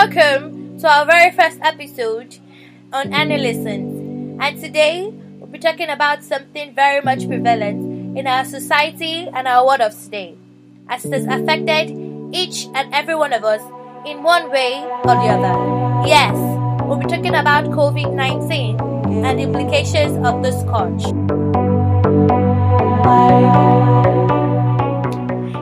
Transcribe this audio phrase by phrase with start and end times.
[0.00, 2.38] Welcome to our very first episode
[2.90, 3.84] on Analysis.
[4.40, 9.66] And today we'll be talking about something very much prevalent in our society and our
[9.66, 10.38] world of today,
[10.88, 11.90] as it has affected
[12.32, 13.60] each and every one of us
[14.06, 16.08] in one way or the other.
[16.08, 16.32] Yes,
[16.86, 21.04] we'll be talking about COVID 19 and the implications of the scourge.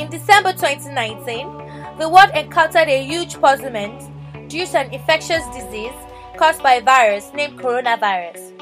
[0.00, 4.09] In December 2019, the world encountered a huge puzzlement
[4.50, 5.94] to an infectious disease
[6.36, 8.52] caused by a virus named coronavirus,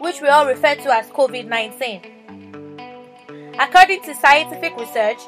[0.00, 2.00] which we all refer to as COVID 19.
[3.60, 5.18] According to scientific research,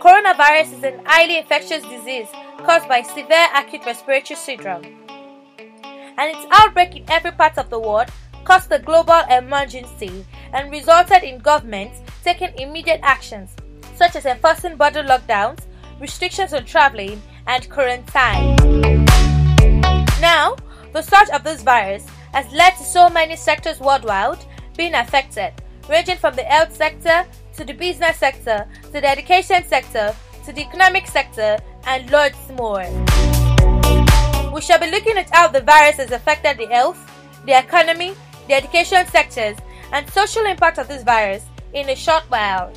[0.00, 4.84] coronavirus is an highly infectious disease caused by severe acute respiratory syndrome.
[6.16, 8.10] And its outbreak in every part of the world
[8.44, 13.50] caused a global emergency and resulted in governments taking immediate actions,
[13.96, 15.58] such as enforcing border lockdowns
[16.00, 19.13] restrictions on traveling, and quarantine.
[20.24, 20.56] Now,
[20.94, 24.42] the surge of this virus has led to so many sectors worldwide
[24.74, 25.52] being affected,
[25.86, 27.26] ranging from the health sector
[27.58, 30.16] to the business sector to the education sector
[30.46, 32.86] to the economic sector and loads more.
[34.50, 36.98] We shall be looking at how the virus has affected the health,
[37.44, 38.14] the economy,
[38.48, 39.58] the education sectors,
[39.92, 41.44] and social impact of this virus
[41.74, 42.72] in a short while.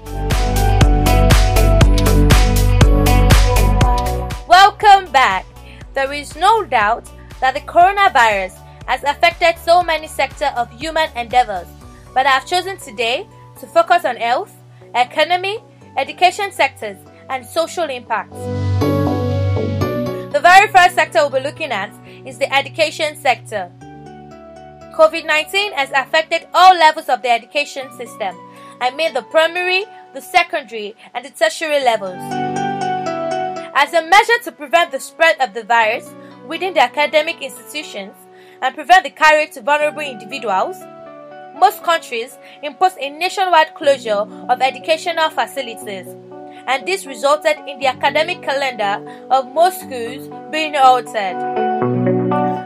[4.50, 5.45] Welcome back.
[5.94, 8.53] There is no doubt that the coronavirus
[8.88, 11.67] has affected so many sectors of human endeavors,
[12.13, 13.27] but I have chosen today
[13.59, 14.53] to focus on health,
[14.95, 15.59] economy,
[15.97, 16.97] education sectors,
[17.30, 18.38] and social impacts.
[20.33, 21.93] The very first sector we'll be looking at
[22.25, 23.71] is the education sector.
[24.95, 28.35] COVID 19 has affected all levels of the education system.
[28.81, 32.17] I mean the primary, the secondary, and the tertiary levels.
[33.75, 36.09] As a measure to prevent the spread of the virus
[36.48, 38.16] within the academic institutions
[38.62, 40.78] and prevent the carrier to vulnerable individuals,
[41.56, 46.08] most countries imposed a nationwide closure of educational facilities,
[46.67, 51.36] and this resulted in the academic calendar of most schools being altered.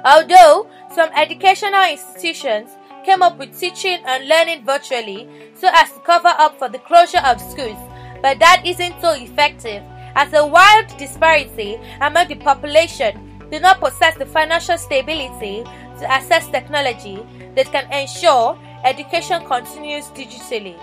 [0.04, 2.72] Although some educational institutions
[3.06, 7.22] came up with teaching and learning virtually so as to cover up for the closure
[7.26, 7.78] of schools,
[8.22, 9.82] but that isn't so effective
[10.16, 15.64] as a wide disparity among the population do not possess the financial stability
[16.00, 17.20] to access technology
[17.56, 20.78] that can ensure education continues digitally.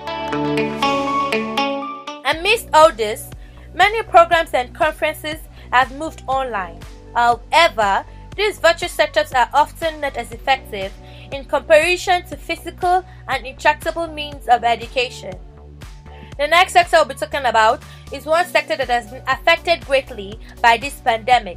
[2.24, 3.30] Amidst all this,
[3.74, 5.38] many programs and conferences
[5.72, 6.78] have moved online.
[7.14, 8.04] However,
[8.36, 10.92] these virtual setups are often not as effective
[11.32, 15.34] in comparison to physical and intractable means of education.
[16.38, 17.82] The next sector I'll be talking about
[18.12, 21.56] is one sector that has been affected greatly by this pandemic.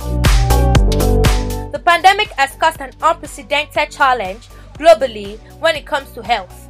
[1.70, 4.48] The pandemic has caused an unprecedented challenge
[4.80, 6.68] globally when it comes to health.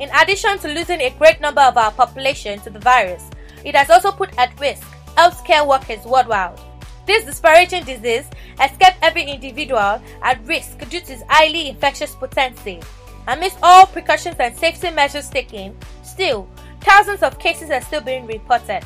[0.00, 3.30] In addition to losing a great number of our population to the virus,
[3.64, 4.82] it has also put at risk
[5.16, 6.58] healthcare workers worldwide.
[7.06, 8.26] This disparaging disease
[8.58, 12.80] has kept every individual at risk due to its highly infectious potency.
[13.28, 16.48] Amidst all precautions and safety measures taken, still,
[16.88, 18.82] Thousands of cases are still being reported,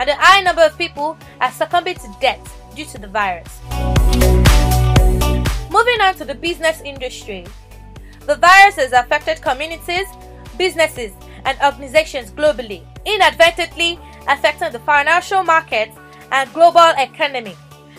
[0.00, 2.40] and a high number of people are succumbing to death
[2.74, 3.60] due to the virus.
[5.70, 7.44] Moving on to the business industry.
[8.20, 10.06] The virus has affected communities,
[10.56, 11.12] businesses,
[11.44, 15.94] and organizations globally, inadvertently affecting the financial markets
[16.30, 17.54] and global economy.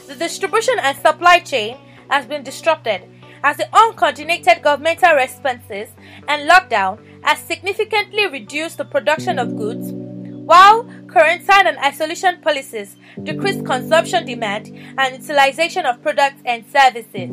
[0.08, 1.78] The distribution and supply chain
[2.10, 3.04] has been disrupted
[3.44, 5.90] as the uncoordinated governmental responses
[6.28, 13.66] and lockdown has significantly reduced the production of goods, while quarantine and isolation policies decreased
[13.66, 14.68] consumption demand
[14.98, 17.32] and utilization of products and services.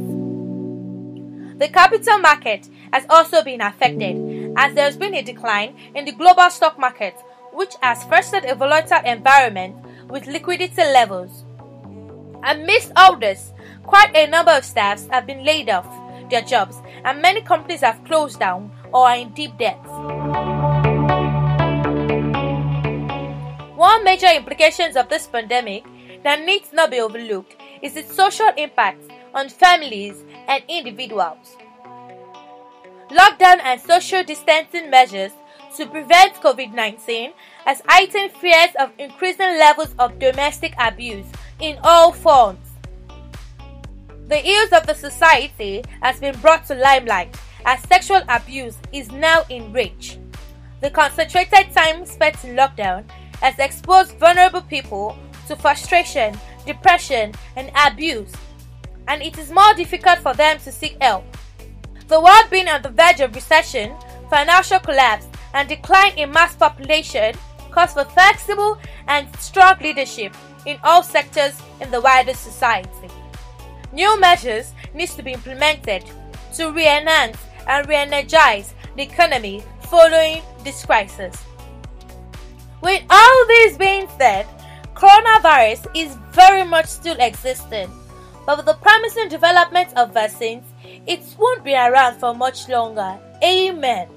[1.58, 6.12] The capital market has also been affected as there has been a decline in the
[6.12, 7.14] global stock market,
[7.52, 9.76] which has fostered a volatile environment
[10.08, 11.44] with liquidity levels.
[12.44, 13.52] Amidst all this,
[13.82, 15.86] quite a number of staffs have been laid off
[16.30, 19.78] their jobs, and many companies have closed down or in deep debt.
[23.76, 25.84] One major implications of this pandemic
[26.22, 29.02] that needs not be overlooked is its social impact
[29.32, 31.56] on families and individuals.
[33.10, 35.32] Lockdown and social distancing measures
[35.76, 37.32] to prevent COVID 19
[37.64, 41.26] has heightened fears of increasing levels of domestic abuse
[41.60, 42.66] in all forms.
[44.26, 49.44] The ills of the society has been brought to limelight as sexual abuse is now
[49.48, 50.18] in reach.
[50.80, 53.04] The concentrated time spent in lockdown
[53.40, 55.18] has exposed vulnerable people
[55.48, 58.32] to frustration, depression, and abuse.
[59.08, 61.24] and it is more difficult for them to seek help.
[62.06, 63.92] The world being on the verge of recession,
[64.30, 67.34] financial collapse, and decline in mass population
[67.72, 68.78] calls for flexible
[69.08, 70.32] and strong leadership
[70.64, 73.08] in all sectors in the wider society.
[73.92, 76.04] New measures need to be implemented
[76.54, 81.36] to re-enhance and re-energize the economy following this crisis.
[82.82, 84.46] With all this being said,
[84.94, 87.90] coronavirus is very much still existing,
[88.46, 90.64] but with the promising development of vaccines,
[91.06, 93.18] it won't be around for much longer.
[93.42, 94.08] Amen.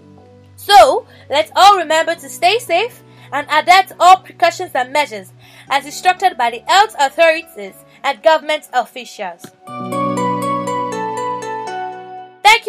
[0.56, 5.34] So, let's all remember to stay safe and adapt all precautions and measures
[5.70, 9.46] as instructed by the health authorities and government officials.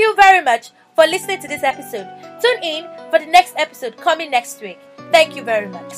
[0.05, 2.06] You very much for listening to this episode.
[2.43, 4.79] Tune in for the next episode coming next week.
[5.11, 5.95] Thank you very much.